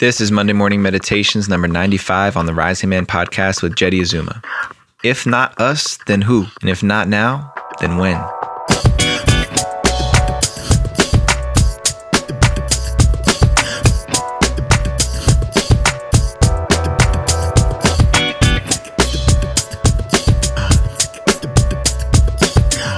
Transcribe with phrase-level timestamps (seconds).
[0.00, 4.40] This is Monday Morning Meditations number 95 on the Rising Man podcast with Jeddy Azuma.
[5.04, 6.46] If not us, then who?
[6.62, 8.16] And if not now, then when?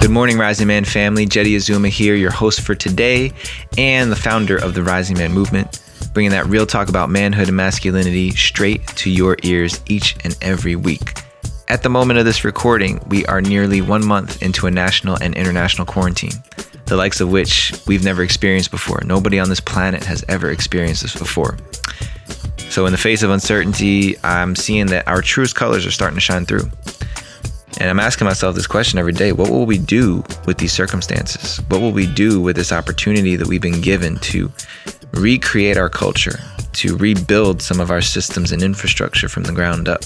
[0.01, 1.27] Good morning, Rising Man family.
[1.27, 3.33] Jeddy Azuma here, your host for today
[3.77, 5.81] and the founder of the Rising Man movement,
[6.13, 10.77] bringing that real talk about manhood and masculinity straight to your ears each and every
[10.77, 11.21] week.
[11.69, 15.35] At the moment of this recording, we are nearly one month into a national and
[15.35, 16.33] international quarantine,
[16.85, 19.01] the likes of which we've never experienced before.
[19.05, 21.57] Nobody on this planet has ever experienced this before.
[22.69, 26.21] So, in the face of uncertainty, I'm seeing that our truest colors are starting to
[26.21, 26.71] shine through.
[27.83, 31.57] And I'm asking myself this question every day what will we do with these circumstances?
[31.67, 34.53] What will we do with this opportunity that we've been given to
[35.15, 36.39] recreate our culture,
[36.75, 40.05] to rebuild some of our systems and infrastructure from the ground up?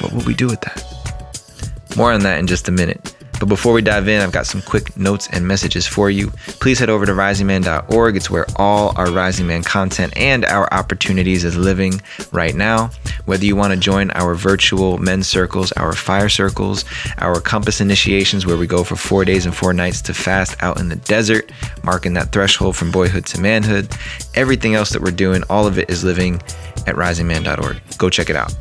[0.00, 1.96] What will we do with that?
[1.96, 3.15] More on that in just a minute.
[3.38, 6.30] But before we dive in, I've got some quick notes and messages for you.
[6.60, 8.16] Please head over to risingman.org.
[8.16, 12.00] It's where all our Rising Man content and our opportunities is living
[12.32, 12.90] right now.
[13.26, 16.84] Whether you want to join our virtual men's circles, our fire circles,
[17.18, 20.80] our compass initiations, where we go for four days and four nights to fast out
[20.80, 21.50] in the desert,
[21.82, 23.88] marking that threshold from boyhood to manhood,
[24.34, 26.36] everything else that we're doing, all of it is living
[26.86, 27.80] at risingman.org.
[27.98, 28.54] Go check it out.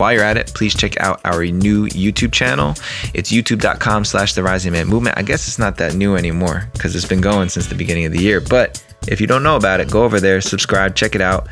[0.00, 2.70] While you're at it, please check out our new YouTube channel.
[3.12, 5.18] It's youtube.com slash the rising man movement.
[5.18, 8.12] I guess it's not that new anymore because it's been going since the beginning of
[8.12, 8.40] the year.
[8.40, 11.48] But if you don't know about it, go over there, subscribe, check it out.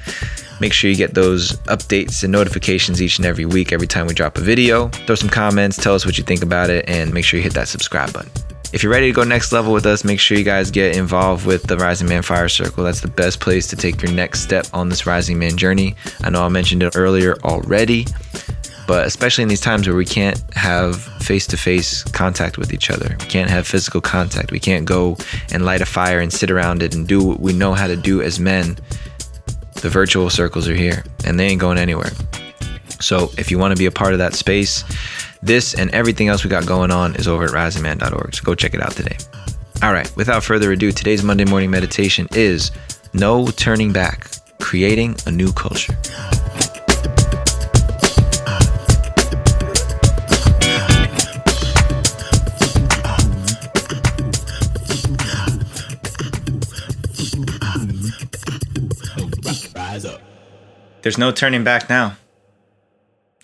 [0.62, 4.14] Make sure you get those updates and notifications each and every week, every time we
[4.14, 4.88] drop a video.
[4.88, 7.52] Throw some comments, tell us what you think about it, and make sure you hit
[7.52, 8.30] that subscribe button.
[8.70, 11.46] If you're ready to go next level with us, make sure you guys get involved
[11.46, 12.84] with the Rising Man Fire Circle.
[12.84, 15.94] That's the best place to take your next step on this Rising Man journey.
[16.20, 18.06] I know I mentioned it earlier already,
[18.86, 22.90] but especially in these times where we can't have face to face contact with each
[22.90, 25.16] other, we can't have physical contact, we can't go
[25.50, 27.96] and light a fire and sit around it and do what we know how to
[27.96, 28.76] do as men.
[29.80, 32.10] The virtual circles are here and they ain't going anywhere.
[33.00, 34.84] So if you want to be a part of that space,
[35.42, 38.34] this and everything else we got going on is over at risingman.org.
[38.34, 39.16] So go check it out today.
[39.82, 42.72] All right, without further ado, today's Monday morning meditation is
[43.12, 45.96] No Turning Back, creating a new culture.
[61.02, 62.16] There's no turning back now.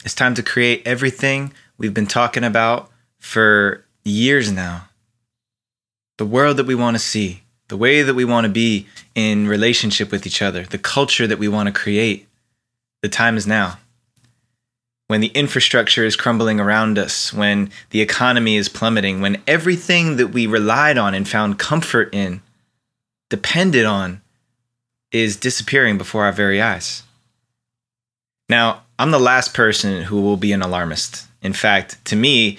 [0.04, 4.88] It's time to create everything we've been talking about for years now.
[6.18, 9.48] The world that we want to see, the way that we want to be in
[9.48, 12.28] relationship with each other, the culture that we want to create.
[13.00, 13.78] The time is now.
[15.06, 20.28] When the infrastructure is crumbling around us, when the economy is plummeting, when everything that
[20.28, 22.42] we relied on and found comfort in,
[23.30, 24.20] depended on,
[25.12, 27.04] is disappearing before our very eyes.
[28.48, 31.26] Now, I'm the last person who will be an alarmist.
[31.42, 32.58] In fact, to me,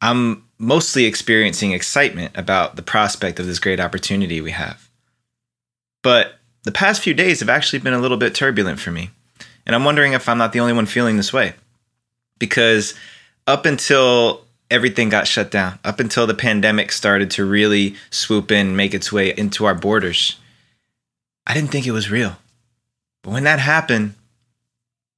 [0.00, 4.88] I'm mostly experiencing excitement about the prospect of this great opportunity we have.
[6.02, 9.10] But the past few days have actually been a little bit turbulent for me.
[9.66, 11.54] And I'm wondering if I'm not the only one feeling this way.
[12.38, 12.94] Because
[13.46, 18.76] up until everything got shut down, up until the pandemic started to really swoop in,
[18.76, 20.36] make its way into our borders,
[21.46, 22.36] I didn't think it was real.
[23.22, 24.14] But when that happened,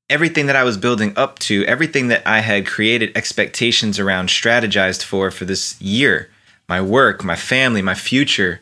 [0.09, 5.03] everything that I was building up to, everything that I had created expectations around, strategized
[5.03, 6.31] for for this year,
[6.69, 8.61] my work, my family, my future,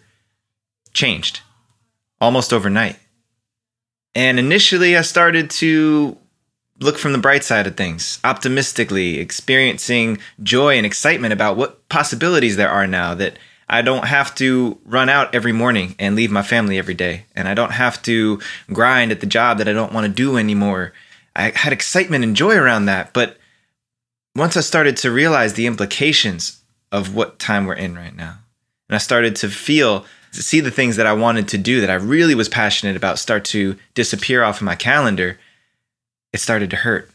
[0.93, 1.41] changed
[2.21, 2.99] almost overnight.
[4.15, 6.17] And initially, I started to
[6.81, 12.57] look from the bright side of things, optimistically, experiencing joy and excitement about what possibilities
[12.57, 13.39] there are now that
[13.69, 17.25] I don't have to run out every morning and leave my family every day.
[17.35, 18.41] And I don't have to
[18.73, 20.93] grind at the job that I don't want to do anymore
[21.37, 23.13] I had excitement and joy around that.
[23.13, 23.39] But
[24.37, 28.39] once I started to realize the implications of what time we're in right now,
[28.89, 31.91] and I started to feel, to see the things that I wanted to do that
[31.91, 35.39] I really was passionate about start to disappear off of my calendar,
[36.33, 37.11] it started to hurt.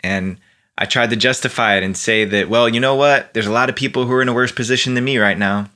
[0.00, 0.38] And
[0.76, 3.32] I tried to justify it and say that, well, you know what?
[3.32, 5.70] There's a lot of people who are in a worse position than me right now.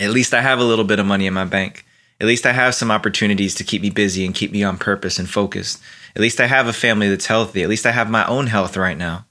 [0.00, 1.84] At least I have a little bit of money in my bank.
[2.22, 5.18] At least I have some opportunities to keep me busy and keep me on purpose
[5.18, 5.82] and focused.
[6.14, 7.64] At least I have a family that's healthy.
[7.64, 9.26] At least I have my own health right now.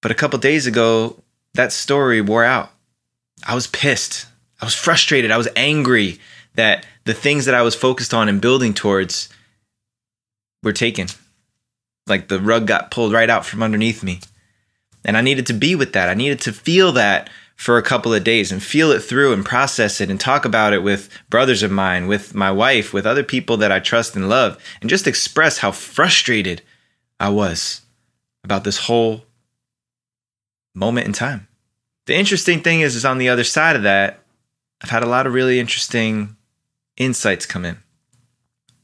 [0.00, 1.22] But a couple days ago,
[1.54, 2.72] that story wore out.
[3.46, 4.26] I was pissed.
[4.60, 5.30] I was frustrated.
[5.30, 6.18] I was angry
[6.56, 9.28] that the things that I was focused on and building towards
[10.64, 11.06] were taken.
[12.08, 14.18] Like the rug got pulled right out from underneath me.
[15.04, 16.08] And I needed to be with that.
[16.08, 17.30] I needed to feel that
[17.62, 20.72] for a couple of days and feel it through and process it and talk about
[20.72, 24.28] it with brothers of mine, with my wife, with other people that I trust and
[24.28, 26.60] love, and just express how frustrated
[27.20, 27.82] I was
[28.42, 29.26] about this whole
[30.74, 31.46] moment in time.
[32.06, 34.18] The interesting thing is, is on the other side of that,
[34.82, 36.34] I've had a lot of really interesting
[36.96, 37.78] insights come in.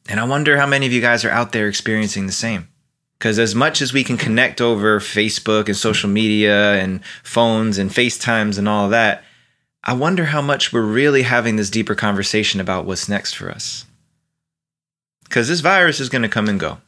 [0.08, 2.68] And I wonder how many of you guys are out there experiencing the same.
[3.18, 7.90] Because as much as we can connect over Facebook and social media and phones and
[7.90, 9.24] FaceTimes and all that,
[9.82, 13.86] I wonder how much we're really having this deeper conversation about what's next for us.
[15.24, 16.78] Because this virus is going to come and go.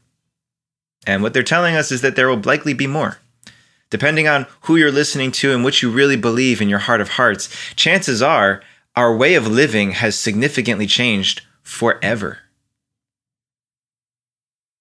[1.07, 3.19] And what they're telling us is that there will likely be more.
[3.91, 7.11] Depending on who you're listening to and what you really believe in your heart of
[7.11, 8.63] hearts, chances are
[8.95, 12.39] our way of living has significantly changed forever.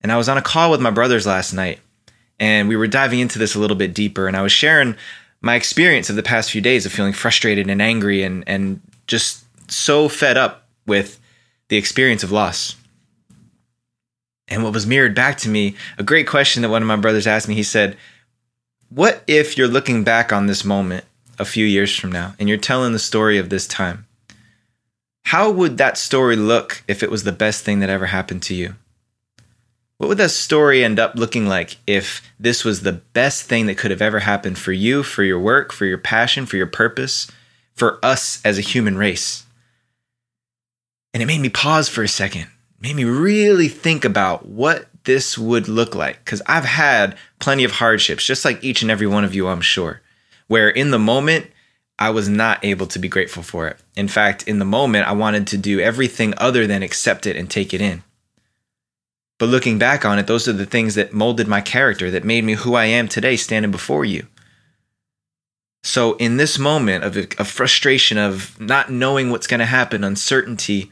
[0.01, 1.79] And I was on a call with my brothers last night,
[2.39, 4.27] and we were diving into this a little bit deeper.
[4.27, 4.95] And I was sharing
[5.41, 9.43] my experience of the past few days of feeling frustrated and angry and, and just
[9.71, 11.19] so fed up with
[11.69, 12.75] the experience of loss.
[14.47, 17.27] And what was mirrored back to me, a great question that one of my brothers
[17.27, 17.95] asked me, he said,
[18.89, 21.05] What if you're looking back on this moment
[21.37, 24.07] a few years from now and you're telling the story of this time?
[25.25, 28.55] How would that story look if it was the best thing that ever happened to
[28.55, 28.75] you?
[29.99, 33.77] What would that story end up looking like if this was the best thing that
[33.77, 37.29] could have ever happened for you, for your work, for your passion, for your purpose,
[37.75, 39.45] for us as a human race?
[41.13, 42.47] And it made me pause for a second,
[42.79, 46.23] made me really think about what this would look like.
[46.23, 49.59] Because I've had plenty of hardships, just like each and every one of you, I'm
[49.59, 50.01] sure,
[50.47, 51.47] where in the moment,
[51.97, 53.75] I was not able to be grateful for it.
[53.97, 57.49] In fact, in the moment, I wanted to do everything other than accept it and
[57.49, 58.03] take it in.
[59.39, 62.43] But looking back on it, those are the things that molded my character, that made
[62.43, 64.27] me who I am today, standing before you.
[65.81, 70.91] So, in this moment of, of frustration, of not knowing what's going to happen, uncertainty,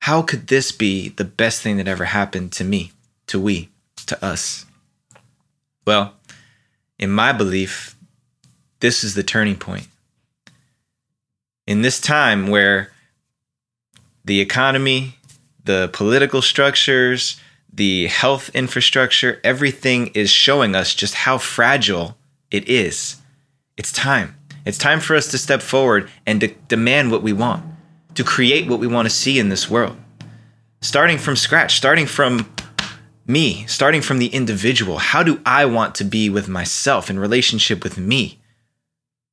[0.00, 2.90] how could this be the best thing that ever happened to me,
[3.28, 3.70] to we,
[4.06, 4.66] to us?
[5.86, 6.14] Well,
[6.98, 7.94] in my belief,
[8.80, 9.86] this is the turning point.
[11.68, 12.90] In this time where
[14.24, 15.18] the economy,
[15.64, 17.40] the political structures,
[17.74, 22.16] the health infrastructure, everything is showing us just how fragile
[22.50, 23.16] it is.
[23.76, 24.36] It's time.
[24.64, 27.64] It's time for us to step forward and to demand what we want,
[28.14, 29.96] to create what we want to see in this world.
[30.80, 32.48] Starting from scratch, starting from
[33.26, 34.98] me, starting from the individual.
[34.98, 38.38] How do I want to be with myself in relationship with me?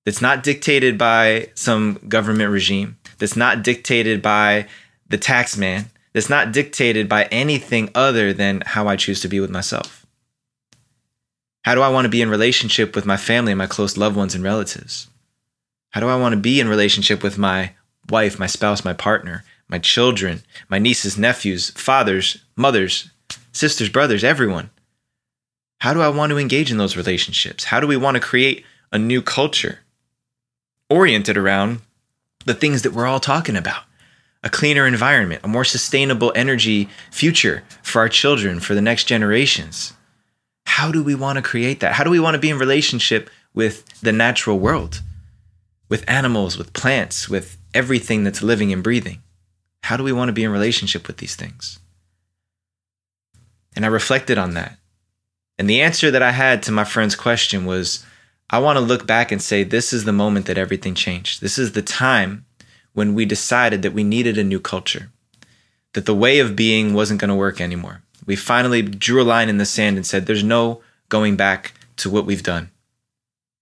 [0.06, 4.68] That's not dictated by some government regime, that's not dictated by
[5.08, 9.40] the tax man, that's not dictated by anything other than how I choose to be
[9.40, 10.06] with myself.
[11.64, 14.36] How do I want to be in relationship with my family my close loved ones
[14.36, 15.08] and relatives?
[15.92, 17.74] How do I want to be in relationship with my
[18.10, 23.10] wife, my spouse, my partner, my children, my nieces, nephews, fathers, mothers,
[23.52, 24.70] sisters, brothers, everyone?
[25.80, 27.66] How do I want to engage in those relationships?
[27.66, 29.80] How do we want to create a new culture
[30.90, 31.82] oriented around
[32.46, 33.84] the things that we're all talking about?
[34.44, 39.94] A cleaner environment, a more sustainable energy future for our children, for the next generations.
[40.66, 41.94] How do we want to create that?
[41.94, 45.02] How do we want to be in relationship with the natural world,
[45.90, 49.22] with animals, with plants, with everything that's living and breathing?
[49.84, 51.80] How do we want to be in relationship with these things?
[53.76, 54.78] And I reflected on that.
[55.58, 58.06] And the answer that I had to my friend's question was
[58.50, 61.42] I want to look back and say, this is the moment that everything changed.
[61.42, 62.46] This is the time
[62.94, 65.10] when we decided that we needed a new culture,
[65.94, 68.02] that the way of being wasn't going to work anymore.
[68.26, 72.10] We finally drew a line in the sand and said, there's no going back to
[72.10, 72.70] what we've done.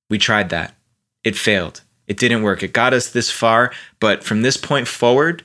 [0.09, 0.75] We tried that.
[1.23, 1.81] It failed.
[2.07, 2.63] It didn't work.
[2.63, 5.43] It got us this far, but from this point forward,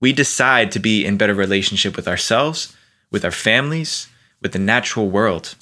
[0.00, 2.76] we decide to be in better relationship with ourselves,
[3.10, 4.08] with our families,
[4.40, 5.54] with the natural world.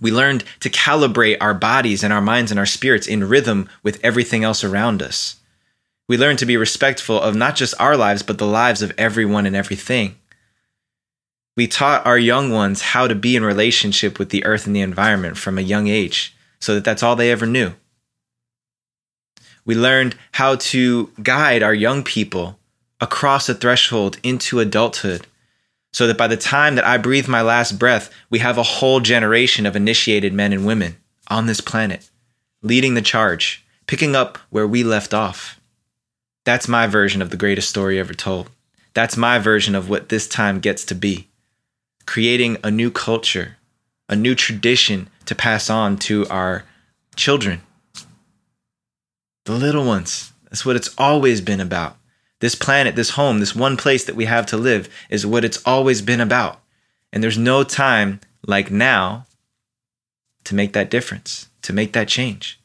[0.00, 4.02] We learned to calibrate our bodies and our minds and our spirits in rhythm with
[4.02, 5.36] everything else around us.
[6.10, 9.46] We learn to be respectful of not just our lives, but the lives of everyone
[9.46, 10.16] and everything.
[11.56, 14.80] We taught our young ones how to be in relationship with the earth and the
[14.80, 17.74] environment from a young age so that that's all they ever knew.
[19.64, 22.58] We learned how to guide our young people
[23.00, 25.28] across a threshold into adulthood
[25.92, 28.98] so that by the time that I breathe my last breath, we have a whole
[28.98, 30.96] generation of initiated men and women
[31.28, 32.10] on this planet,
[32.62, 35.59] leading the charge, picking up where we left off.
[36.50, 38.50] That's my version of the greatest story ever told.
[38.92, 41.28] That's my version of what this time gets to be
[42.06, 43.56] creating a new culture,
[44.08, 46.64] a new tradition to pass on to our
[47.14, 47.60] children,
[49.44, 50.32] the little ones.
[50.46, 51.96] That's what it's always been about.
[52.40, 55.62] This planet, this home, this one place that we have to live is what it's
[55.64, 56.60] always been about.
[57.12, 59.26] And there's no time like now
[60.42, 62.58] to make that difference, to make that change.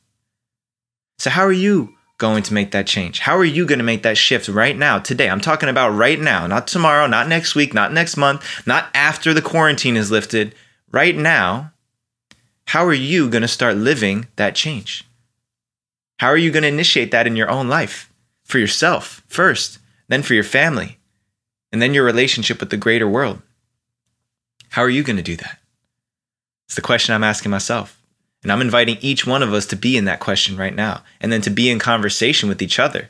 [1.20, 3.20] So, how are you going to make that change?
[3.20, 5.30] How are you going to make that shift right now, today?
[5.30, 9.34] I'm talking about right now, not tomorrow, not next week, not next month, not after
[9.34, 10.56] the quarantine is lifted.
[10.92, 11.72] Right now,
[12.68, 15.04] how are you going to start living that change?
[16.18, 18.12] How are you going to initiate that in your own life?
[18.44, 21.00] For yourself first, then for your family,
[21.72, 23.42] and then your relationship with the greater world.
[24.70, 25.60] How are you going to do that?
[26.68, 28.02] It's the question I'm asking myself.
[28.46, 31.32] And I'm inviting each one of us to be in that question right now and
[31.32, 33.10] then to be in conversation with each other.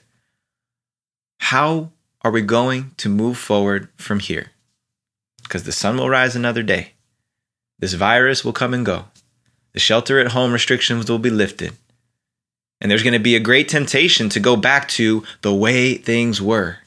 [1.39, 4.51] How are we going to move forward from here?
[5.43, 6.93] Because the sun will rise another day.
[7.79, 9.07] This virus will come and go.
[9.73, 11.73] The shelter at home restrictions will be lifted.
[12.79, 16.41] And there's going to be a great temptation to go back to the way things
[16.41, 16.77] were.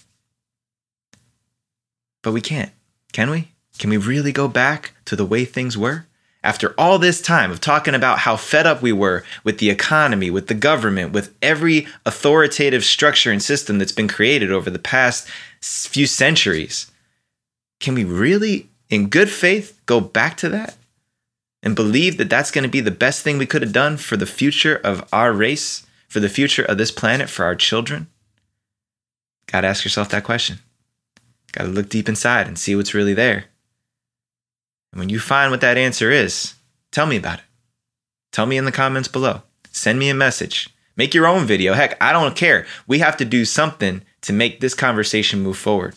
[2.23, 2.73] But we can't,
[3.13, 3.49] can we?
[3.79, 6.07] Can we really go back to the way things were?
[6.43, 10.31] After all this time of talking about how fed up we were with the economy,
[10.31, 15.29] with the government, with every authoritative structure and system that's been created over the past
[15.61, 16.91] few centuries,
[17.81, 20.77] can we really, in good faith, go back to that
[21.63, 24.17] and believe that that's going to be the best thing we could have done for
[24.17, 28.07] the future of our race, for the future of this planet, for our children?
[29.47, 30.61] Got to ask yourself that question.
[31.51, 33.47] Got to look deep inside and see what's really there.
[34.93, 36.55] And when you find what that answer is,
[36.91, 37.45] tell me about it.
[38.33, 39.43] Tell me in the comments below.
[39.71, 40.69] Send me a message.
[40.97, 41.75] Make your own video.
[41.75, 42.67] Heck, I don't care.
[42.87, 45.95] We have to do something to make this conversation move forward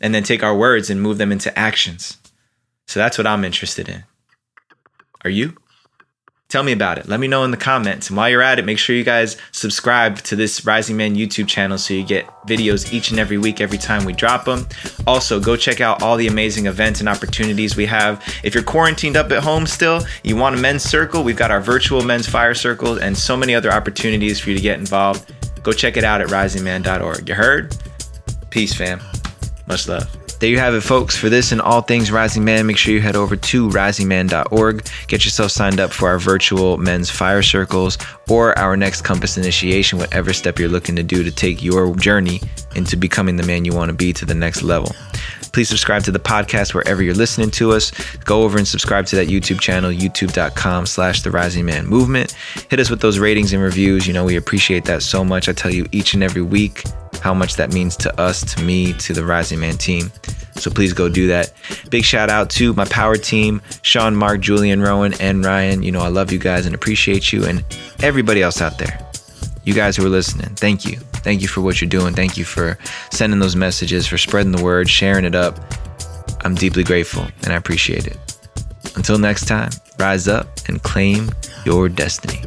[0.00, 2.18] and then take our words and move them into actions.
[2.86, 4.04] So that's what I'm interested in.
[5.24, 5.56] Are you?
[6.54, 7.08] Tell me about it.
[7.08, 8.10] Let me know in the comments.
[8.10, 11.48] And while you're at it, make sure you guys subscribe to this Rising Man YouTube
[11.48, 14.68] channel so you get videos each and every week every time we drop them.
[15.04, 18.22] Also, go check out all the amazing events and opportunities we have.
[18.44, 21.60] If you're quarantined up at home still, you want a men's circle, we've got our
[21.60, 25.32] virtual men's fire circle and so many other opportunities for you to get involved.
[25.64, 27.28] Go check it out at risingman.org.
[27.28, 27.76] You heard?
[28.50, 29.00] Peace, fam.
[29.66, 30.23] Much love.
[30.40, 31.16] There you have it, folks.
[31.16, 34.86] For this and all things Rising Man, make sure you head over to risingman.org.
[35.06, 37.96] Get yourself signed up for our virtual men's fire circles
[38.28, 42.40] or our next compass initiation, whatever step you're looking to do to take your journey
[42.74, 44.92] into becoming the man you want to be to the next level.
[45.52, 47.92] Please subscribe to the podcast wherever you're listening to us.
[48.24, 52.34] Go over and subscribe to that YouTube channel, youtube.com slash the rising man movement.
[52.68, 54.04] Hit us with those ratings and reviews.
[54.04, 55.48] You know, we appreciate that so much.
[55.48, 56.82] I tell you each and every week
[57.20, 60.10] how much that means to us, to me, to the Rising Man team.
[60.56, 61.52] So please go do that.
[61.90, 65.82] Big shout out to my power team, Sean, Mark, Julian, Rowan, and Ryan.
[65.82, 67.64] You know, I love you guys and appreciate you and
[68.02, 68.98] everybody else out there.
[69.64, 70.96] You guys who are listening, thank you.
[71.24, 72.14] Thank you for what you're doing.
[72.14, 72.78] Thank you for
[73.10, 75.58] sending those messages, for spreading the word, sharing it up.
[76.44, 78.18] I'm deeply grateful and I appreciate it.
[78.96, 81.30] Until next time, rise up and claim
[81.64, 82.42] your destiny.